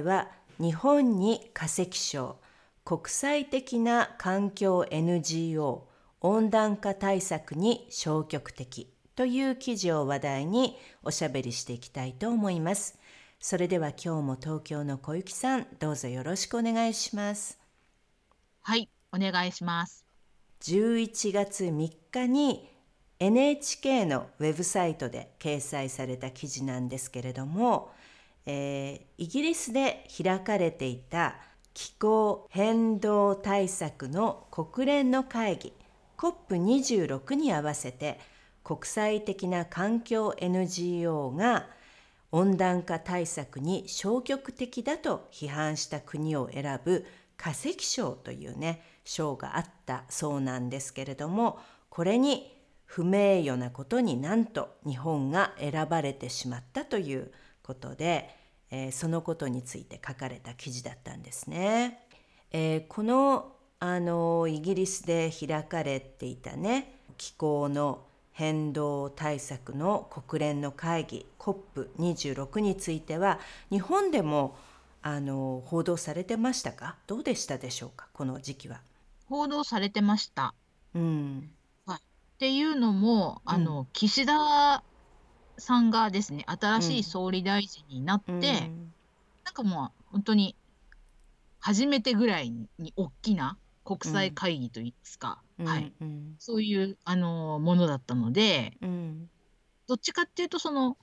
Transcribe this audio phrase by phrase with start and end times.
[0.00, 0.28] 回は
[0.58, 2.36] 日本に化石賞
[2.84, 5.88] 国際的な環境 NGO
[6.20, 12.98] 温暖化対策に消極的という記事を話題におしゃべりしていきたいと思います。
[13.38, 17.58] それでは今日も東京の小雪さん、どうぞよろしくお願いします。
[18.62, 20.04] はい、お願いします。
[20.62, 22.68] 11月3日に
[23.18, 27.92] NHK のウェブサイトで掲載された記事なんですけれども、
[28.46, 31.36] えー、イギリスで開かれていた
[31.74, 35.72] 気候変動対策の国連の会議
[36.16, 38.18] COP26 に合わせて
[38.64, 41.66] 国際的な環境 NGO が
[42.32, 57.32] 温暖化対策に消極的だと批判した国を選ぶ化石賞というね賞があったそうなんですけれどもこれに不名誉なことになんと日本が選ばれてしまったという
[57.70, 58.28] ことで、
[58.70, 62.00] えー、そのことについて書かれた記事だったんですね。
[62.50, 73.38] えー、このあのイギリスで開かれていたね気候の変動対策の国連の会議 COP26 については
[73.70, 74.56] 日本でも
[75.02, 76.96] あの報道されてましたか？
[77.06, 78.08] どうでしたでしょうか？
[78.12, 78.80] この時期は。
[79.28, 80.54] 報道されてました。
[80.94, 81.50] うん、
[81.86, 82.02] はい、っ
[82.38, 84.82] ていうのもあの、うん、岸田
[85.60, 88.42] さんがですね、新しい総理大臣になって、うん、
[89.44, 90.56] なんかもう本当に
[91.60, 98.72] 初めてぐらいに大きな国際会議といいますか、うん、はい、うん、そういうあのものだったので、
[99.86, 100.96] どっちかっていうとその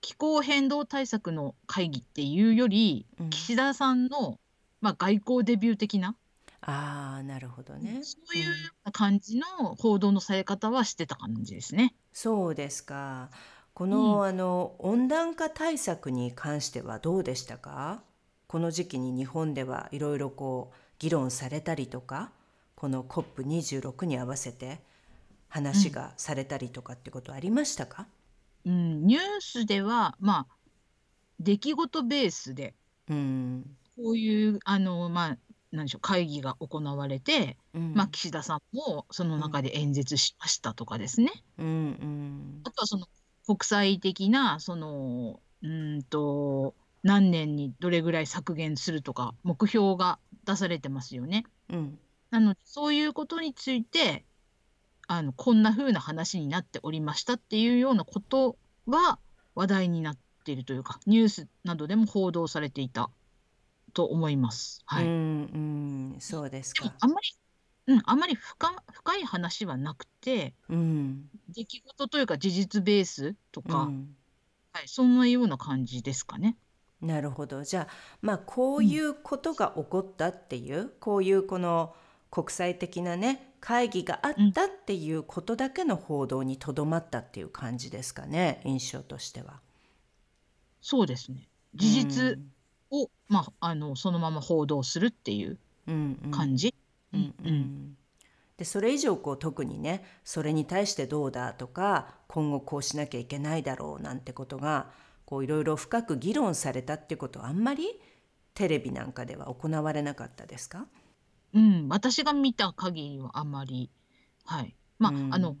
[0.00, 4.38] 気候変動対策の会議っていうより、岸田さんの、
[4.80, 6.16] まあ、外交デビュー的な
[6.60, 8.00] ああ、なるほどね。
[8.02, 11.94] そういう感じの報道のされ方はしてた感じですね。
[12.12, 13.30] そうですか。
[13.74, 18.02] この、うん、あの温暖化対策に関してはどうでしたか？
[18.46, 22.32] この時期に日本ではいろいろこう議論されたりとか
[22.74, 24.80] この COP26 に合わせて
[25.48, 28.06] 話がされたりとかってことありましたか、
[28.66, 30.46] うん、うん、ニュースではまあ
[31.40, 32.74] 出来事ベースで、
[33.08, 33.64] うん、
[33.96, 35.38] こういうあのまあ
[35.72, 43.06] 何でしょう会議が行われて、うん、まあ、岸田さんもその中で演説しましたとかですね、うんうん、あとはその
[43.46, 51.44] 国際的な、その、うんと、何年にどれぐらい削減するとか、目標が出されてますよね。
[51.68, 51.98] うん。
[52.30, 54.24] なので、そういうことについて、
[55.08, 59.18] あの、こんな風な話になっておりましたっていうようなことは
[59.54, 63.10] 話題になっているというか、ニュースなどでも報道されていた
[63.92, 64.82] と思います。
[64.86, 65.04] はい。
[65.04, 66.94] うん、うん、そうですか。
[67.00, 67.28] あんまり
[67.86, 71.28] うん、あんまり深深い話はなくて、うん。
[71.48, 74.14] 出来事というか事実ベースとうか、ん。
[74.72, 76.56] はい、そんなような感じですかね。
[77.00, 77.64] なるほど。
[77.64, 81.94] じゃあ、まあ、こういうことが起こったっていう、こういうこの
[82.30, 89.60] 国際的なね、会議があったっていうことだけの報道にとどまったっていう感じですかね、印象としては。
[90.80, 91.48] そうですね。
[91.74, 92.38] 事実
[92.90, 96.30] を、まあ、あの、そのまま報道するっていううんうん。
[96.30, 96.74] 感じ。
[97.12, 97.96] うんうん、
[98.56, 104.90] でそれ以上こう特にねそれに対してどうだとか今後こうしなきゃいけないだろうなんてことが
[105.24, 108.00] こういろいろ深く議論されたってことはあんまり
[108.54, 110.86] テレビなんかでは行われなかったですか？
[111.54, 113.90] うん、私が見た限りはあまり、
[114.46, 114.74] はい。
[114.98, 115.56] まあ、うん、あの、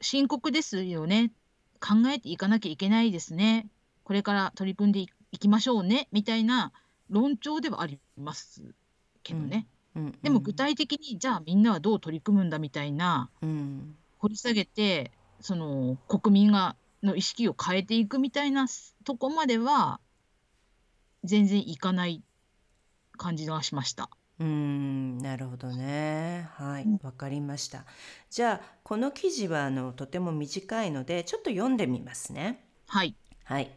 [0.00, 1.32] 深刻ですよね。
[1.80, 3.68] 考えていかなきゃいけないですね。
[4.02, 6.08] これから取り組んでいきましょうね。
[6.10, 6.72] みたいな
[7.10, 8.74] 論調ではあります
[9.22, 9.68] けどね。
[10.22, 18.66] でも具体的にじゃあみんなはどう取り組むんだみたいな、うん、掘り下げてその国民がの意識を変えていくみたいな
[19.04, 20.00] とこまでは
[21.22, 22.22] 全然いかない
[23.16, 24.10] 感じがしました。
[24.40, 26.48] うんなるほどね。
[26.54, 27.84] はい、わかりました。
[28.30, 32.64] じゃあこの記事はあのとても短いのでちょっと読んでみますね。
[32.88, 33.14] はい。
[33.44, 33.70] はい。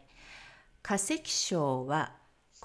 [0.82, 2.17] 化石賞は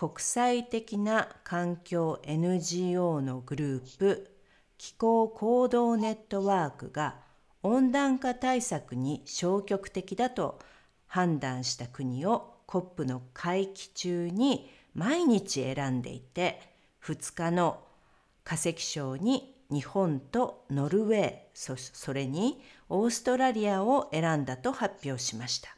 [0.02, 4.32] 国際的な環境 NGO のグループ
[4.76, 7.20] 気候行動ネットワークが
[7.62, 10.58] 温暖化対策に消極的だと
[11.06, 16.60] 判断した国を COP の会期中に毎日選んでいて
[17.04, 17.78] 2日の
[18.42, 25.76] 化石賞に日本とノルウェーそそれにオーストラリアを選んだと発表しました。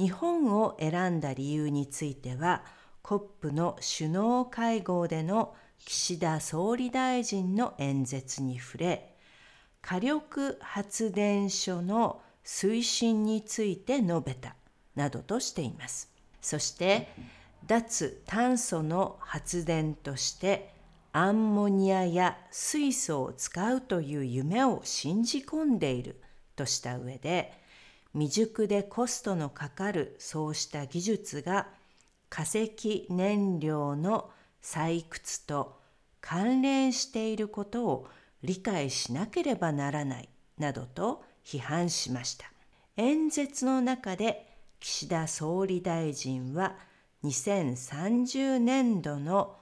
[0.00, 2.64] 日本を選んだ理由については
[3.02, 9.14] COP の首脳会合での岸田総理大臣の演説に触れ
[9.82, 14.56] 火力発電所の推進について述べた
[14.96, 16.10] などとしています。
[16.40, 17.08] そして
[17.66, 20.72] 脱炭素の発電として
[21.12, 26.22] アンモニアや水素を使うという夢を信じ込んでいる
[26.56, 27.52] とした上で
[28.12, 31.68] 未熟でコストのかかるそうした技術が
[32.28, 34.30] 化石燃料の
[34.62, 35.80] 採掘と
[36.20, 38.08] 関連していることを
[38.42, 40.28] 理解しなければならない
[40.58, 42.50] などと批判しました。
[42.96, 44.46] 演説の中で
[44.80, 46.76] 岸田総理大臣は
[47.24, 49.56] 2030年度の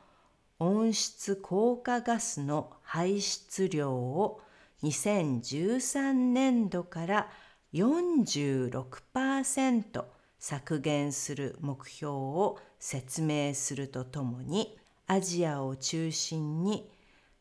[0.59, 4.41] 温室効果ガスの排出量を
[4.83, 7.31] 2013年度から
[7.75, 10.05] 46%
[10.39, 16.91] 削減する目標を説明するとともにアジアを中心に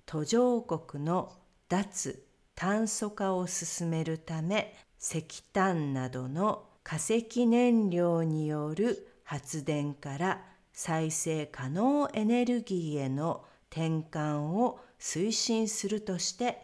[0.06, 1.34] 途上国の
[1.70, 2.24] 脱
[2.56, 10.42] 炭素化を進めるため石炭などの化石燃料による発電から
[10.74, 16.62] 再生可能エネルギーへの転換を推進するとして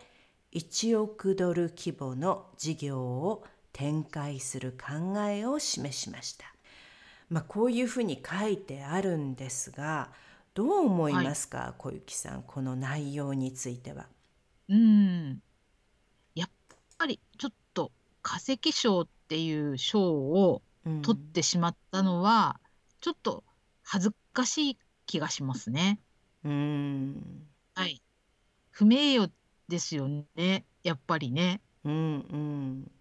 [0.54, 3.44] 1億ドル規模の事業を
[3.74, 6.46] 展開する考えを示しました。
[7.30, 10.12] まあ、こういうふうに書いてあるんですが
[10.54, 14.06] どう思いますか、はい、小雪さんこの内容については？
[14.70, 15.42] うん
[16.36, 16.50] やっ
[16.98, 17.92] ぱりちょっと
[18.22, 20.62] 化石賞っていう賞を
[21.02, 22.70] 取ってしまったのは、うん、
[23.02, 23.44] ちょっと
[23.84, 24.78] 恥ずかしい
[25.08, 26.00] 気がしますね。
[26.44, 28.04] うんはい、
[28.70, 29.31] 不名誉
[29.70, 31.62] ですよねやっぱりね。
[31.84, 32.92] うんうん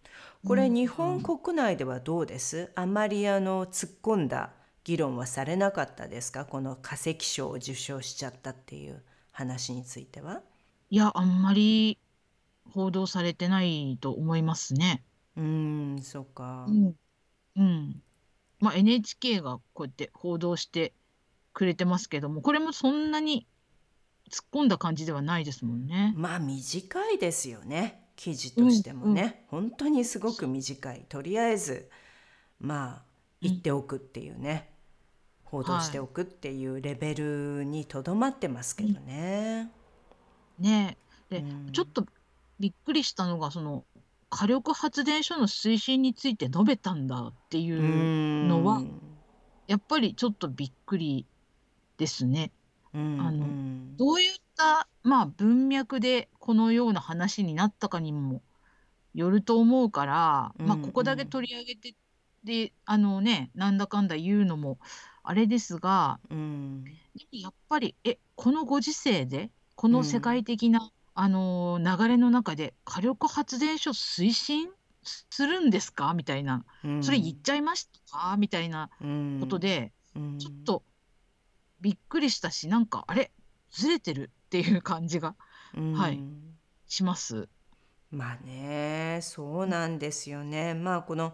[0.46, 4.50] これ日本国内ではどうです、あんまりあの突っ込んだ
[4.84, 6.44] 議論はされなかったですか？
[6.44, 10.42] この化石賞を受賞しちゃったっていう話については。
[10.90, 11.98] いや、あんまり
[12.70, 15.04] 報道されてないと思いますね。
[15.36, 16.66] うーん、そうか。
[16.68, 16.94] うん。
[17.56, 18.02] うん。
[18.58, 20.92] まあ、NHK がこうやって報道して
[21.52, 23.46] くれてますけども、これもそんなに
[24.30, 26.12] 突っ込んだ感じではないですもんね。
[26.16, 28.01] まあ短いですよね。
[28.16, 29.44] 記事としてもね。
[29.48, 31.04] 本当にすごく短い。
[31.08, 31.90] とりあえず、
[32.60, 33.02] まあ、
[33.40, 34.70] 言っておくっていうね。
[35.44, 39.70] 報道しておくっていうレベルにとどまってますけどね。
[40.58, 40.96] ね
[41.30, 41.40] え。
[41.40, 42.06] で、ちょっと
[42.58, 43.84] びっくりしたのが、その
[44.30, 48.82] 火力発電所の推進について述べたんだっていうのは、
[49.66, 51.26] やっぱりちょっとびっくり
[51.98, 52.50] ですね。
[52.94, 53.46] あの、
[53.96, 58.42] どういった、まあ、文脈でこのような話になったかにも
[59.14, 61.94] よると思うから、まあ、ここだけ取り上げて、
[62.44, 64.78] で、あのね、なんだかんだ言うのも
[65.22, 66.84] あれですが、うん。
[67.30, 74.68] やっぱり、え、このご時世で、この世界的な、あの、流れの中で、火力発電所推進？
[75.02, 76.14] するんですか？
[76.14, 76.64] みたいな、
[77.00, 78.36] それ言っちゃいましたか？
[78.38, 78.88] みたいな
[79.40, 79.92] ことで、
[80.38, 80.84] ちょっと
[81.80, 83.30] びっくりしたし、なんか、あれ、
[83.70, 85.34] ずれてるっていう感じが、
[85.94, 86.20] はい、
[86.86, 87.48] します。
[88.10, 90.74] まあね、そうなんですよね。
[90.74, 91.32] まあこの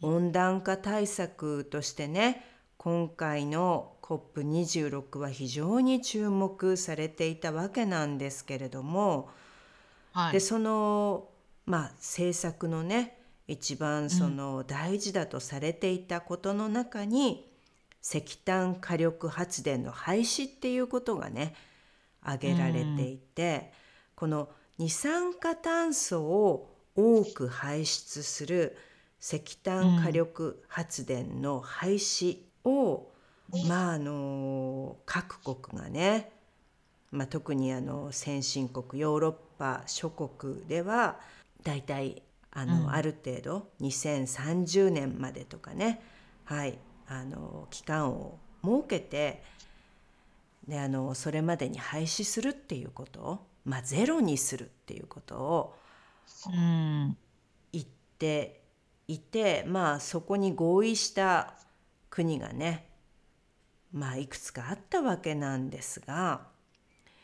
[0.00, 9.30] 温暖化対策としてね、今回の COP26 は非常に注目されていたわけなんですけれども、
[10.12, 11.30] はい、でその、
[11.66, 17.50] まあ、政策のね一番その大事だとされていたことの中に、
[18.14, 21.54] うん、石炭火力発電の廃止っていうことがね
[22.22, 23.70] 挙げられていて、うん、
[24.16, 24.48] この
[24.78, 28.76] 二酸化炭素を多く排出する
[29.20, 33.08] 石炭火力発電の廃止を、
[33.68, 36.32] まああの各国がね、
[37.10, 41.20] まあ、特にあの先進国ヨーロッパ諸国では
[41.62, 46.02] だいたいあの、うん、ある程度2030年までとかね、
[46.44, 49.42] はい、あの期間を設けて
[50.66, 55.74] であのそれまでに廃止するっていうことを、まあ、ゼロにするっていうことを
[57.72, 57.84] 言っ
[58.18, 58.62] て
[59.08, 61.54] いて、まあそこに合意した
[62.08, 62.88] 国がね
[63.92, 66.46] まあいくつかあったわけなんですが、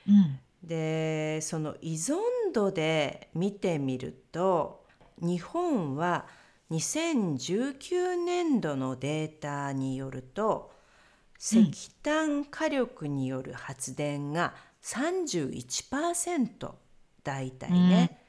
[0.07, 2.17] うん、でその依存
[2.53, 4.85] 度で見てみると
[5.21, 6.27] 日本は
[6.71, 10.73] 2019年度のデータによると
[11.39, 16.73] 石炭火力による発電が31%
[17.23, 18.23] 大体ね、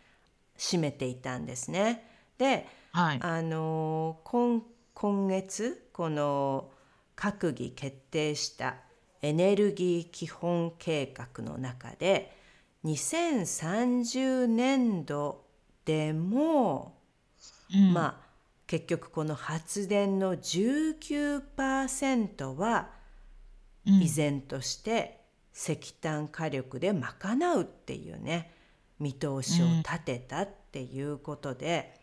[0.57, 2.03] 占めていたんですね。
[2.37, 3.19] で、はい。
[3.21, 4.61] あの今
[4.93, 6.69] 今月この
[7.15, 8.75] 閣議決定した
[9.21, 12.35] エネルギー基本計画の中で
[12.83, 15.45] 2030年度
[15.85, 16.97] でも、
[17.73, 18.29] うんまあ
[18.67, 22.98] 結局この発電の19%はうん
[23.89, 25.19] 依然として
[25.53, 28.53] 石炭火力で賄うっていうね
[28.99, 31.93] 見通しを立てたっていうことで、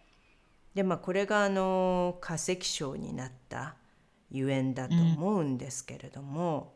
[0.75, 3.77] でまあこれがあの化石賞になった
[4.31, 6.75] ゆえんだと思うんですけれども、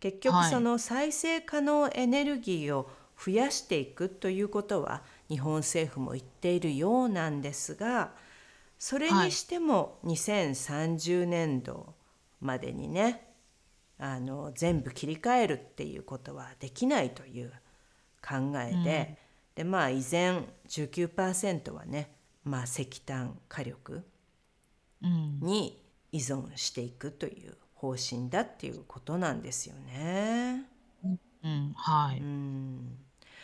[0.00, 0.50] 結局はい。
[0.50, 2.90] その再生可能エネルギーを
[3.24, 8.10] 増やしていくということは日本政府も言っているようなんですが
[8.78, 11.94] それにしても2030年度
[12.40, 13.31] までにね
[14.04, 17.52] あの全部切り替えるっていうことはできないという
[18.20, 19.16] 考えで、
[19.54, 22.10] でまあ依然19%はね、
[22.42, 24.02] まあ、石炭火力
[25.04, 25.38] うん。
[25.40, 25.80] に
[26.10, 30.64] 依存していくという方針だっていうことなんですよね。
[31.44, 31.72] うん。
[31.76, 32.18] はい。
[32.18, 32.98] うん。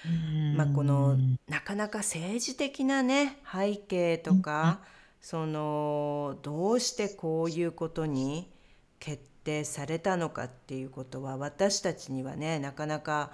[0.04, 0.56] うん。
[0.56, 1.16] まあ、この
[1.48, 4.80] なかなか政治的なね背景とか、
[5.20, 8.50] そのどうしてこういうことに
[8.98, 13.32] 決定されたのかっていうことは私たちにはねなかなか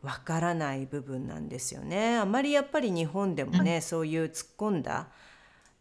[0.00, 2.16] わからない部分なんですよね。
[2.16, 5.08] あまりやっぱり日本でもね、そういう突っ込んだ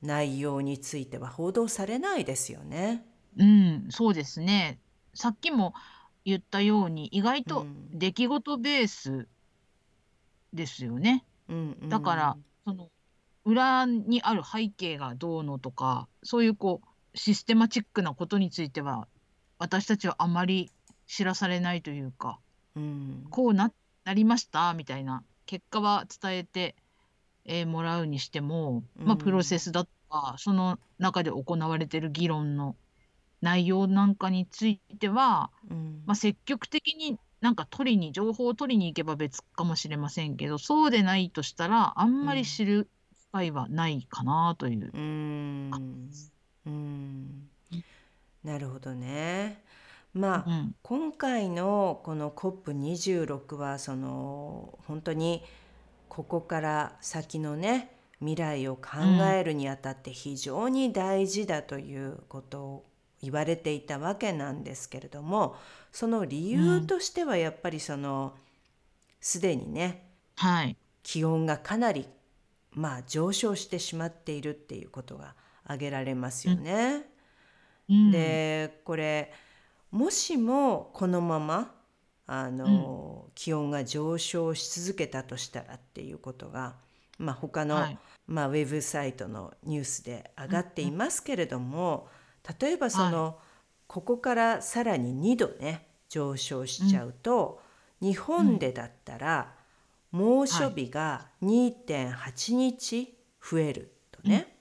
[0.02, 3.06] 内容については報道されないですよね。
[3.38, 4.80] うん、そうですね。
[5.14, 5.74] さっきも
[6.26, 9.28] 言ったように意外うとん出来事ベース
[10.52, 11.24] ですよね。
[11.48, 12.90] うんうんだからその
[13.46, 19.08] 裏にある背景がどうのとかそういうこうシステマチックなことについては
[19.60, 20.72] 私たちはあまり
[21.08, 22.40] 知らされないというか
[22.76, 23.28] うん。
[23.30, 23.72] こうな
[24.04, 26.76] なりましたみたいな結果は伝えて、
[27.46, 29.18] えーもらうにしても、まあ、うん。
[29.18, 32.76] プロセスだとかその中で行われてる議論の
[33.42, 36.04] 内容なんかについては、うん。
[36.06, 44.88] まあ、積極的になんか取りに情報を取りに行けば別かもしれませんけどそうでないとしたらあんまり知る機会はないかなという。
[44.88, 45.72] うーん。
[46.66, 47.50] うーん
[48.44, 49.64] なるほどね。
[50.14, 55.44] まあ、うん今回のこの COP26 はその本当に
[56.10, 58.90] ここから先のね未来を考
[59.32, 62.86] えるにあたって非常に大事だということを
[63.22, 65.56] 言われていたわけなんですけれども
[65.92, 68.34] その理由としてはやっぱりその
[69.22, 70.04] すでにね
[70.38, 72.08] はい、気温がかなり
[72.72, 77.06] まあ上昇してしまっているっていうことが挙げられますよね。
[77.90, 78.12] うん。
[78.12, 79.32] でこれ
[79.92, 81.74] もしもこのまま
[82.30, 86.76] あの、気温が上昇し続けたとしたらっていうことが、
[87.18, 87.98] まあ、他の、はい。
[88.28, 92.10] まあ、ウェブサイトのニュースで上がっていますけれども、
[92.60, 93.40] 例えばその、
[93.88, 97.62] ここからさらに2度ね上昇しちゃうと、
[98.02, 99.56] 日本でだったら
[100.12, 104.57] 猛暑日が2.8日増えるとね。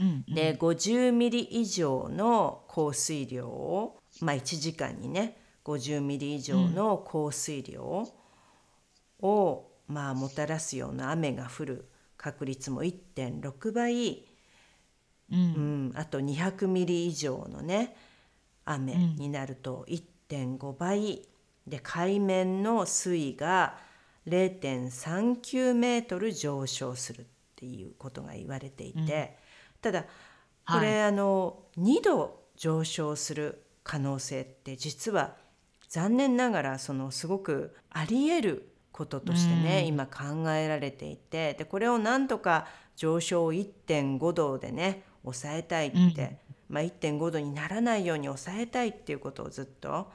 [0.00, 0.34] うんうん。
[0.34, 8.06] で50ミリ以上の降水量を、まあ、1時間にね50ミリ以上の降水量
[9.20, 14.26] を、まあ、もたらすような雨が降る確率も1.6倍、
[15.30, 15.88] ううん。
[15.90, 17.96] ん、あと200ミリ以上のね
[18.64, 21.28] 雨うんになると1.5倍。
[21.66, 23.78] で海面の水位が
[24.26, 27.24] 0.39メートル上昇するっ
[27.56, 29.38] ていうことが言われていて、
[29.84, 30.04] ただ
[30.66, 35.36] これ、あの2度上昇する可能性って実は
[35.88, 39.86] 残念ながらそのすごくあり得ることとしてね、うん。
[39.88, 46.74] 今考えられていてでこれをなんとか上昇を1.5度でね抑えたいって、うん。
[46.76, 50.10] まあ、1.5度にならないように抑えたいっていうことをずっと、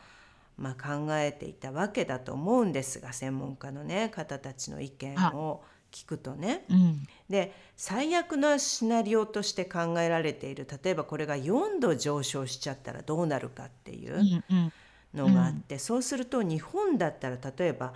[0.58, 6.66] まあ、考えていたわけだと思うんですが専門家の、ね、方たちの意見を聞くとね。
[6.70, 7.08] うん。
[7.30, 14.74] で最悪のシナリオとして考えられている例えばこれが4度上昇しちゃったらどうなるかっていううんうん。
[15.14, 17.94] のがあって、そうすると日本だったら例えば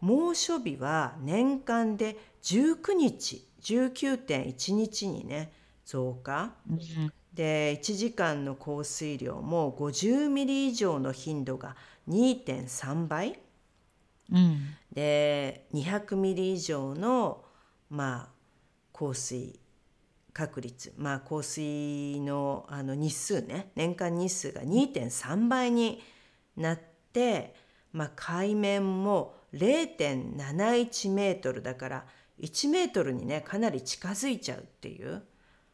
[0.00, 5.52] 猛暑日は年間で19日19.1日にね
[5.84, 6.54] 増加。
[6.68, 11.76] うんで1時間の降水量も50ミリ以上の頻度が
[12.08, 13.38] 2.3倍
[14.32, 14.74] うん。
[14.92, 17.44] で200ミリ以上の
[17.90, 18.28] まあ
[18.92, 19.58] 降水
[20.32, 26.02] 確率まあ降水のあの日数ね年間日数が2.3倍に
[26.56, 26.80] なっ
[27.12, 27.54] て、
[27.92, 32.06] まあ、海面も0.71メートルだから
[32.40, 35.22] 1メートルにねかなり近づいちゃうっていう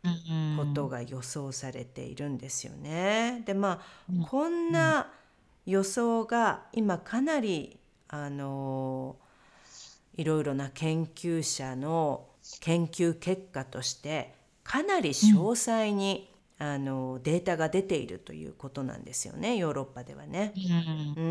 [0.05, 3.43] うんことが予想されているんですよね。
[3.47, 4.25] でまあうん。
[4.25, 5.13] こんな
[5.65, 7.79] 予想が今かなり
[8.13, 9.17] あの
[10.15, 12.29] いろいろな研究者の
[12.61, 20.53] 研究結果としてかなり詳細に、あのデータが出ているということなんですよねヨーロッパではね。
[21.17, 21.25] うん。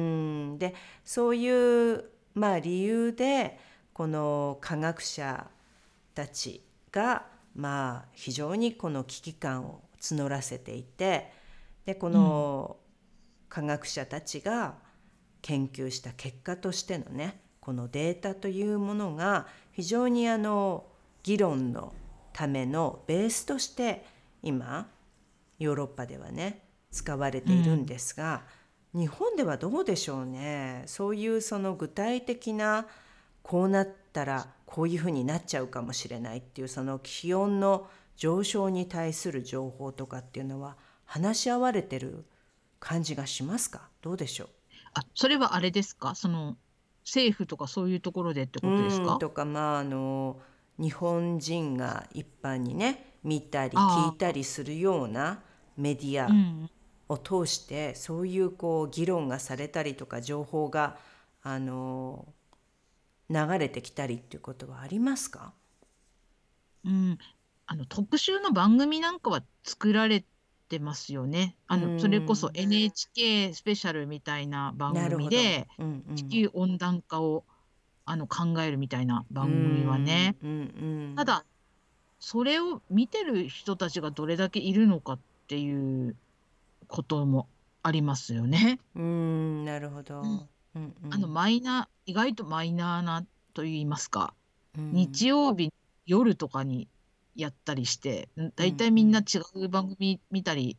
[0.49, 0.59] うん。
[0.59, 3.57] でそういう、まあ、理由で
[3.93, 5.47] この科学者
[6.13, 6.61] たち
[6.91, 11.31] が、まあ、非常にこの危機感を募らせていて
[11.85, 12.75] でこの
[13.47, 14.75] 科学者たちが
[15.41, 20.85] 研究した結果としてのねこのデータというものが非常にあの
[21.23, 21.93] 議論の
[22.33, 24.05] ためのベースとして
[24.41, 24.87] 今
[25.59, 28.41] ヨーロッパではね使われているんですが、
[28.93, 30.83] 日本ではどうでしょうね。
[30.87, 32.87] そういうその具体的な
[33.43, 42.25] こうなったらこういうふうになっちゃうかもしれないっていうその気温の上昇に対する情報とかっていうのは話し合われてる
[42.79, 43.87] 感じがしますか？
[44.01, 44.49] どうでしょう？
[44.93, 46.15] あそれはあれですか？
[46.15, 46.57] その
[47.05, 49.13] 政府とかそういうところでってことですか？
[49.13, 50.39] うんとかまああの
[50.77, 55.39] 日本人が一般にね見たり聞いたりするような
[55.77, 56.69] メディアうん。
[57.09, 60.95] を通してそういうこう議論がされたりとか情報が
[61.43, 62.25] あの
[63.29, 65.53] 流れてきたりっていうことはありますか？
[66.85, 67.17] うん、
[67.67, 70.23] あの特集の番組なんかは作られ
[70.71, 71.57] てますよね。
[71.67, 77.43] あうんのそれこそ NHK スペシャルみたいな番なるほど組でうんうん地球温暖化を
[78.05, 80.37] あの考えるみたいな番組はね。
[80.41, 80.53] うんう
[81.11, 81.45] んただ
[82.19, 86.15] それを見てる人たちがどれだけいるのかっていう
[86.87, 87.47] ことも
[87.83, 88.79] ありますよね。
[88.95, 94.33] うんなるほど、うんうんうんあのマイナー意外とマイナーなと言いますか。
[94.77, 95.73] うん日曜日
[96.05, 96.87] 夜とかに
[97.35, 100.77] やったりしてん大体みんな違う番組見たり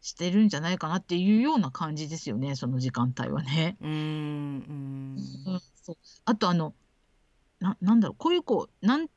[0.00, 3.76] してるんじゃないかなっていうような感じですよねその時間帯はね。
[3.80, 5.16] うんうん。
[5.46, 5.96] うんそう。
[6.24, 6.74] あとあの
[7.60, 9.08] ななんだろうこういうこうなん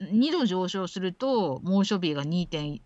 [0.00, 2.80] 2度上昇すると猛暑日が2.8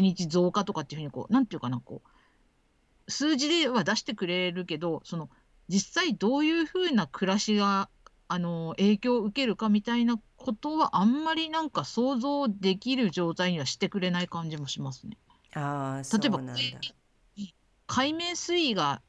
[0.00, 5.28] 日増加とかっていうふうにこうなんていうかなこう数字では出してくれるけどその
[5.68, 7.88] 実際どういうふうな暮らしが
[8.32, 15.18] あの影響を受けるかみたいなことはあんまりなんか想像できる状態にはしてくれない感じもしますね。
[15.52, 16.62] ああそう例えばなんだ。
[17.86, 19.02] 海面水位が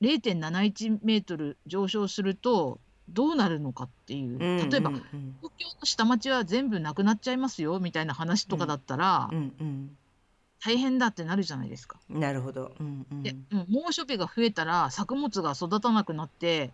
[0.00, 4.38] 0.71メートル上昇するとどうなるのかっていう。
[4.38, 5.36] 例えばうんうん。
[5.42, 9.96] 東京の下町は全部なくなっちゃいますよみたいな話とかだったら、うんうん
[10.64, 11.98] 大変だってなるじゃないですか。
[12.08, 12.72] うんなるほど。
[12.80, 13.22] うんうん。
[13.22, 16.72] で、うん猛暑日が増えたら作物が育たなくなって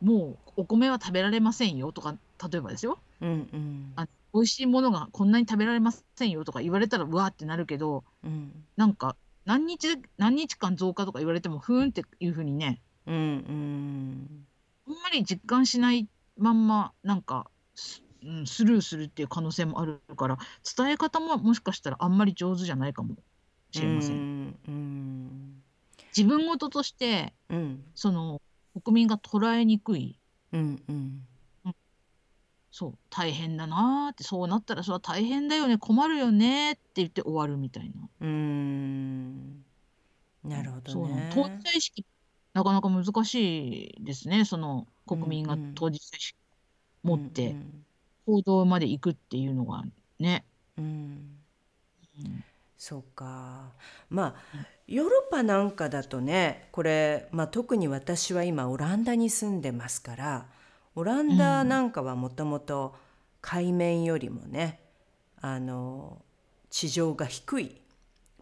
[0.00, 2.16] もうお米は食べられませんよとか
[2.50, 2.98] 例えばですよ。
[3.20, 3.92] うんうん。
[3.96, 8.64] あ美味しいものがこんなに食べられませんよとか言われたらうわーってなるけどうん。
[8.76, 14.46] なんか何日何日間増加とか言われてもふーんっていうふうにねうんうん。
[14.86, 20.38] あんまり実感しないまんまなんかス,、うん、スルーするっていう可能性もあるから
[20.76, 23.16] 伝え方ももしかしたらあんまり上手じゃないかも
[23.70, 24.16] しれません。
[24.16, 25.62] うんうん。
[26.16, 27.84] 自分事としてうん。
[27.94, 28.40] その
[28.82, 30.18] 国民が捉えにくい。
[30.52, 31.26] うんうん。
[32.70, 32.98] そう。
[33.10, 34.22] 大変だなーって。
[34.22, 35.76] そうなったらそれは大変だよね。
[35.76, 38.08] 困るよねって言って終わるみたいな。
[38.20, 39.64] うん。
[40.44, 41.08] なるほどそう。
[41.08, 41.16] なの。
[41.16, 42.06] ね当事者意識
[42.52, 44.44] なかなか難しいですね。
[44.44, 46.38] その国民が当事者意識
[47.02, 47.86] 持ってうん。
[48.26, 49.82] 行動まで行くっていうのが
[50.18, 50.44] ね。
[50.78, 50.84] うん。
[50.84, 52.44] うん
[52.80, 53.72] そうか。
[54.08, 60.46] まあヨーロッパなんかだとねこれ、まあ、特に私は今オランダに住んでますから
[60.94, 62.96] オランダなんかはもともと
[63.42, 64.80] 海面よりもね
[65.42, 66.22] あの
[66.70, 67.82] 地上が低い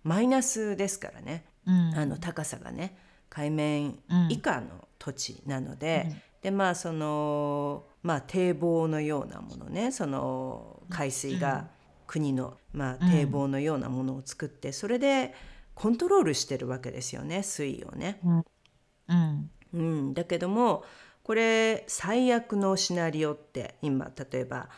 [0.04, 1.94] マイナスですからねうん。
[1.96, 2.96] あの高さがね
[3.28, 6.22] 海面うん以下の土地なので、うん。
[6.42, 11.76] でまあそのまあ堤防のようなものねその海水が
[12.08, 13.10] 国の、まあ、うん。
[13.10, 15.32] 堤防のようなものを作ってそれで
[15.76, 18.18] コントロールしてるわけですよね水位をね。
[18.24, 19.50] うん。
[19.72, 20.84] うん、だけども
[21.22, 24.68] これ最悪のシナリオって今例えば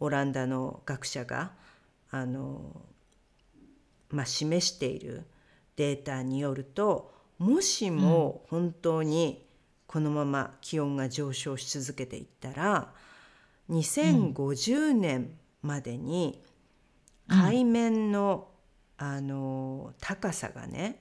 [0.00, 1.50] オランダの学者が
[2.10, 2.80] あの、
[4.10, 5.26] まあ、示している
[5.76, 9.44] データによるともしも本当に
[9.86, 12.92] このまま気温が上昇し続けていったら
[13.70, 16.42] 2050年までに
[17.28, 18.48] 海面の、
[18.96, 21.00] あの高さがね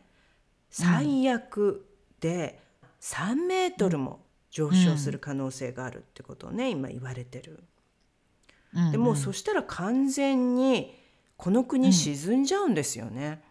[0.70, 1.88] 最悪
[2.20, 2.60] で
[3.02, 7.64] 3メートルも上昇する可能性があるってことをね今言われてる。
[8.76, 8.92] うん。
[8.92, 10.96] でもうそしたら完全に
[11.38, 13.42] この国沈んじゃうんですよね。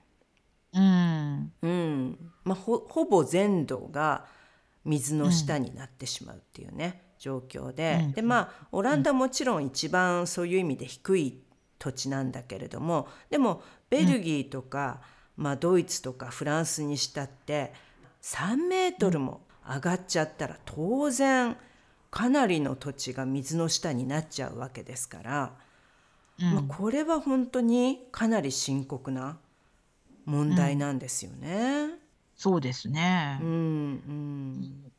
[0.73, 1.53] うん。
[1.63, 2.33] うん。
[2.45, 4.27] まあ、ほほぼ全土が
[4.85, 8.13] 水の下になってしまうっていうね、状況で、うん。
[8.13, 11.43] でまあオランダもちろん一番そういう意味で低い
[11.79, 15.01] 土地なんだけれどもでもベルギーとか、
[15.37, 17.73] まあ、ドイツとかフランスにしたって
[18.23, 21.57] 3メートルも上がっちゃったら当然
[22.11, 25.53] かなりの土地が水の下になっちゃうわけですから。
[26.39, 29.39] まあ、これは本当にかなり深刻な
[30.27, 31.89] 問題なんですよね。
[32.35, 33.39] そうですね。
[33.41, 34.93] うん、うん、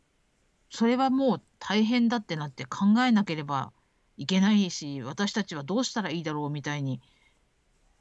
[0.71, 3.71] それはもう大変だってなって考えなければ
[4.17, 7.01] いけないし、私たちはどうしたらいいだろうみたいに、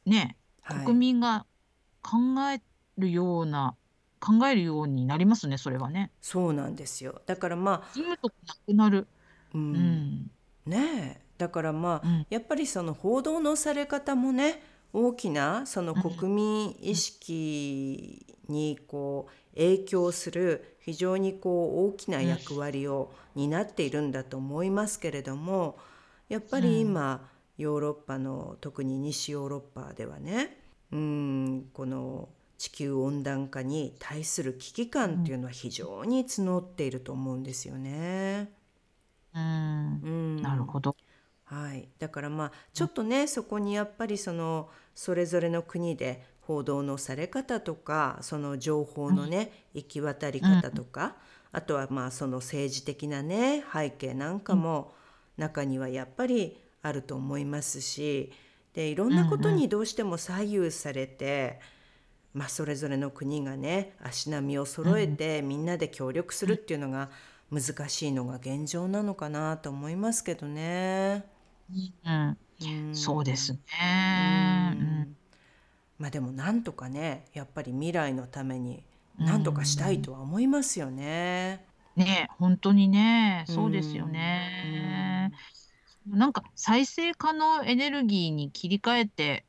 [0.06, 1.46] ね、はい国民が
[2.02, 2.18] 考
[2.52, 2.62] え
[2.98, 3.74] るような、
[4.20, 6.10] 考えるようになりますね、それはね。
[6.20, 7.20] そうなんですよ。
[7.26, 8.16] だからまあ、な
[8.66, 9.06] くなる。
[9.54, 10.30] う、うんん。
[10.66, 25.78] ねえ、だからまあ、うんやっぱりその報道のされ方もね、大きなその国民意識にこう影響する非常にこう大きな役割を担っているんだと思いますけれども、
[26.28, 30.58] やっぱり今、ヨーロッパの特に西ヨーロッパではね、
[30.92, 38.50] うん、この地球温暖化に対する危機感っていうのは非常に募っていると思うんですよね。
[39.34, 40.08] うんう。
[40.08, 40.96] ん、なるほど。
[41.44, 51.16] はい、だからまあちょっとね、そこにやっぱりそのそれぞれの国で報道のされ方とかその情報のね、行き渡り方とか、
[51.52, 54.92] あとはまあその政治的なね背景なんかも
[55.36, 58.32] 中にはやっぱりあると思いますし
[58.74, 61.60] でいろんなことにどうしても左右されて、
[62.34, 67.10] まあ、それぞれの国がね足並みを揃えてみんなで協力するっていうのが
[67.50, 71.24] 難しいのが現状なのかなと思いますけどね。
[72.04, 72.38] うん。
[72.62, 73.58] うんそうですね。
[74.74, 75.16] ううんん
[75.98, 78.82] まあでもなんとかねやっぱり未来のために
[79.18, 81.64] なんとかしたいとは思いますよね。
[81.96, 85.05] ね、本当にね、そうですよね。
[86.06, 89.44] なんか再生可能エネルギーに切り替えて、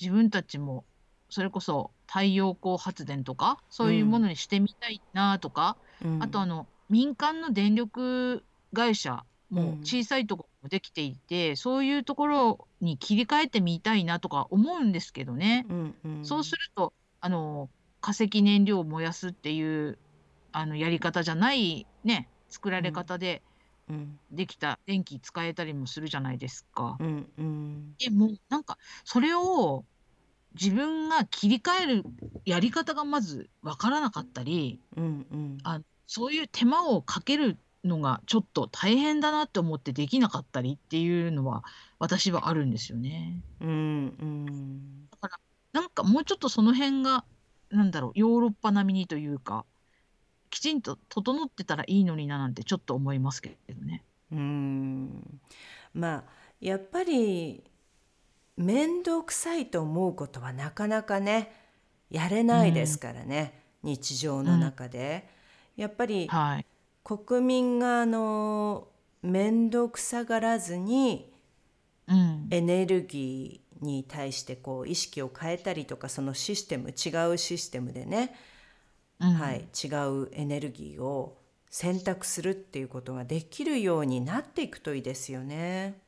[0.00, 0.84] 自分たちも
[1.28, 6.22] それこそ太陽光発電とか、そういうものにしてみたいなとか、うん。
[6.22, 9.56] あとあの民間の電力会社うん。
[9.56, 15.66] も小さいところもできていて、そういうところに切り替えてみたいなとか思うんですけどね。
[15.68, 16.24] うんうん。
[16.24, 17.68] そうすると、あの、
[18.00, 19.98] 化石燃料を燃やすっていう、
[20.52, 23.53] あの、やり方じゃない、ね、作られ方でうん
[24.30, 26.96] できた電気使えたりもするじゃないですか。
[26.98, 29.84] うんうんでも、なんか、それを
[30.54, 32.04] 自分が切り替える
[32.44, 41.64] やり方がまずわからなかったり、うんうんあそういう手間をかけるのがちょっと大変だなって思ってできなかったりっていうのは、
[41.98, 43.42] 私はあるんですよね。
[43.60, 43.70] うんう
[44.24, 45.28] んだか
[45.72, 47.24] ら、なんかもうちょっとその辺が、
[47.70, 49.66] なんだろう、ヨーロッパ並みにというか、
[50.54, 54.04] きちんと整ってたらいいのにななんてちょっと思いますけどね。
[54.30, 55.40] うん
[55.92, 56.24] まあ
[56.60, 57.64] やっぱり
[58.56, 61.52] 面倒くさいと思うことはなかなかね
[62.08, 65.28] やれないですからね、日常の中で。
[65.76, 66.66] やっぱりはい。
[67.02, 68.86] 国民があの
[69.22, 71.32] 面倒くさがらずに
[72.06, 72.46] うん。
[72.50, 78.36] エネルギーに対してこう意識を変えたりとかそのシステム違うシステムでね、
[79.20, 79.34] うん。
[79.34, 81.36] はい、違うエネルギーを
[81.70, 85.98] 選択するっていうことができるようになっていくといいですよね。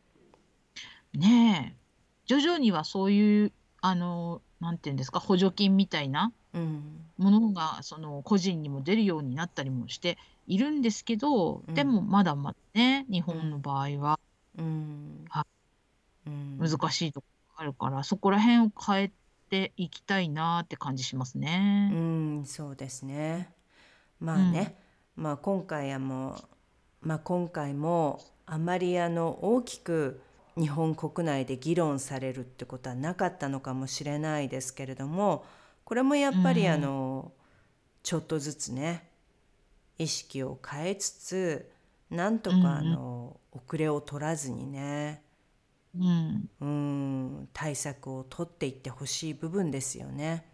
[1.12, 1.86] ねえ。
[2.26, 7.06] 徐々にはそういう、あの、なんていうんですか、補助金みたいなうん。
[7.18, 11.74] ものが、その、個人にも出るようになったりもしているんですけど、うん。
[11.74, 14.20] でもまだまだね、日本の場合は。
[14.58, 15.24] うん。
[15.28, 15.46] は
[16.26, 16.58] うん。
[16.58, 19.12] 難しいところがあるから、そこら辺を変え
[19.48, 21.88] ていきたいなって感じしますうね。
[21.94, 23.52] ん、そうですね。
[24.20, 24.76] まあね、
[25.16, 26.32] まあ今回はも
[27.02, 30.20] う、まあ今回もあまりあの大きく
[30.56, 35.44] 日本国内で議論されるってことはなかったのかもしれないですけれども、
[35.84, 37.32] これもやっぱりうんあの、
[38.02, 39.08] ちょっとずつね、
[39.98, 41.70] 意識を変えつつ、
[42.10, 45.22] なんとうんうんかあの遅れを取らずにね、
[45.98, 46.50] うん。
[46.60, 50.46] うん、対策を取っていってほしい部分ですよね。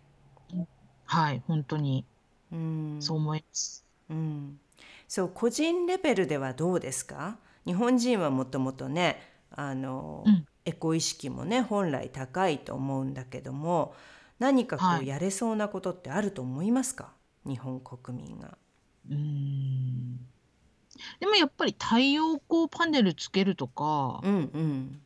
[1.04, 2.06] はい、本当に
[2.50, 3.84] うん、そう思います。
[4.08, 4.60] うん、
[5.08, 7.38] そう個人レベルではどうですか？
[7.66, 13.96] 日本人はもともとねあの、うんエコ意識もね本来高いと思うんだけども
[14.38, 17.12] 何かこはいうやれそうなことってあると思いますか、
[17.44, 18.56] 日本国民が。
[19.10, 20.18] うーん。
[21.18, 25.00] でもやっぱり太陽光パネルつけるとか、うんうん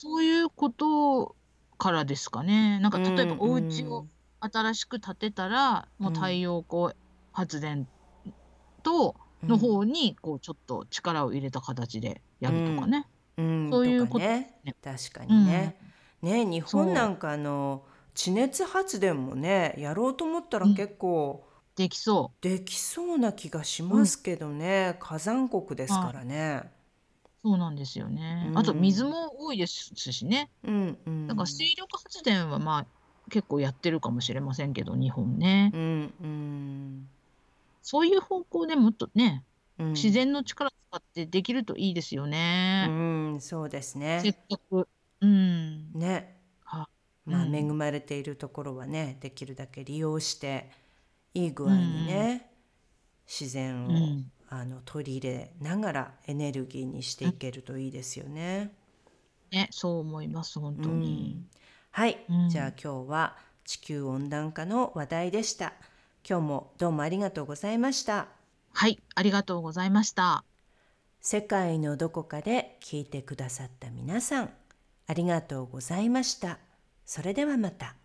[0.00, 1.36] そういうこと
[1.76, 2.78] からですかね。
[2.78, 6.94] なんか例えばお家をうん新しく建てたら、もううん太陽光
[7.32, 7.88] 発電
[8.84, 9.16] と
[9.48, 13.08] の方にこうちょっと力を入れた形でやるとかね。
[13.36, 13.70] うん。
[13.70, 14.60] そういうこととかね。
[14.64, 15.36] ね確かうん。
[15.36, 15.78] にね。
[16.22, 17.84] ね日本なんかあの
[18.14, 20.74] 地熱発電もねやろうと思ったらうん。
[20.74, 21.44] 結構
[21.76, 26.72] できそできそうな気がしますけどね、火山国ですからね。
[27.44, 27.48] う。
[27.48, 28.46] そうなんですよね。
[28.48, 30.50] うんあと水も多いですしね。
[30.64, 31.26] うんうん。
[31.26, 32.86] だから水力発電はまあ
[33.30, 35.70] 結構やってるかもしれませんけど、日本ね。
[35.74, 37.08] うんうん
[37.82, 39.44] そういう方向でもっとね、
[39.78, 42.86] うん、自然の力使ってできるといいですようね。
[43.36, 44.36] んそうですせっね。
[44.50, 44.88] かく。
[45.20, 45.92] うん。
[45.94, 46.88] ねは
[47.24, 50.70] まあうん恵まれているところはねできるだけ利用して
[51.34, 52.50] いい具合にね、
[53.26, 58.72] 自然を、うんあの取り入れながらエネルギーにしていけるといいですよね。
[59.50, 61.42] ね、そう思います、本当に。
[61.90, 65.72] はい、うんじゃあ今日は地球温暖化の話題でした。
[66.28, 68.28] 今日もどうもありがとうございました。
[68.72, 70.44] はい、ありがとうございました。
[71.20, 74.50] 世界のどこかで聞いてくださった皆さん、
[75.06, 76.58] ありがとうございました。
[77.04, 77.96] それではまた。